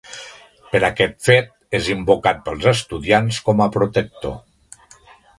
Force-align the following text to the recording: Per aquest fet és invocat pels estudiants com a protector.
Per 0.75 0.79
aquest 0.85 1.17
fet 1.25 1.51
és 1.79 1.89
invocat 1.95 2.41
pels 2.47 2.65
estudiants 2.71 3.37
com 3.49 3.61
a 3.65 3.69
protector. 3.77 4.35